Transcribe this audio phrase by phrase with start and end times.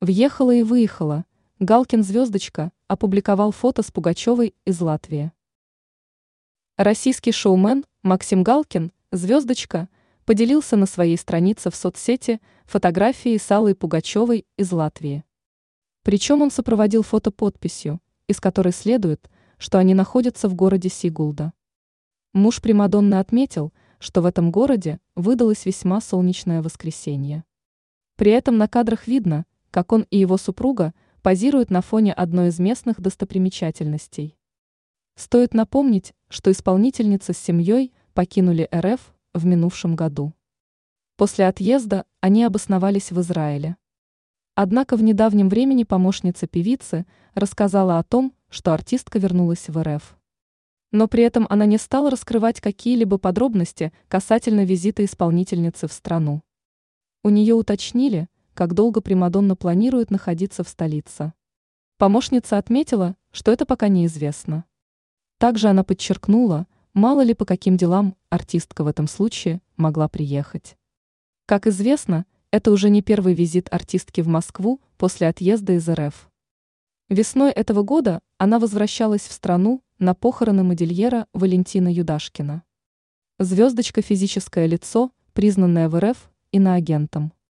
[0.00, 1.24] Въехала и выехала.
[1.58, 5.32] Галкин звездочка опубликовал фото с Пугачевой из Латвии.
[6.76, 9.88] Российский шоумен Максим Галкин, звездочка,
[10.24, 15.24] поделился на своей странице в соцсети фотографией с Аллой Пугачевой из Латвии.
[16.04, 19.28] Причем он сопроводил фото подписью, из которой следует,
[19.58, 21.52] что они находятся в городе Сигулда.
[22.32, 27.42] Муж Примадонны отметил, что в этом городе выдалось весьма солнечное воскресенье.
[28.14, 29.44] При этом на кадрах видно,
[29.78, 30.92] как он и его супруга
[31.22, 34.36] позируют на фоне одной из местных достопримечательностей.
[35.14, 40.34] Стоит напомнить, что исполнительница с семьей покинули РФ в минувшем году.
[41.16, 43.76] После отъезда они обосновались в Израиле.
[44.56, 50.18] Однако в недавнем времени помощница певицы рассказала о том, что артистка вернулась в РФ.
[50.90, 56.42] Но при этом она не стала раскрывать какие-либо подробности касательно визита исполнительницы в страну.
[57.22, 61.32] У нее уточнили, как долго Примадонна планирует находиться в столице.
[61.96, 64.64] Помощница отметила, что это пока неизвестно.
[65.38, 70.76] Также она подчеркнула, мало ли по каким делам артистка в этом случае могла приехать.
[71.46, 76.28] Как известно, это уже не первый визит артистки в Москву после отъезда из РФ.
[77.08, 82.64] Весной этого года она возвращалась в страну на похороны модельера Валентина Юдашкина.
[83.38, 87.32] Звездочка– физическое лицо, признанное в РФ иноагентом.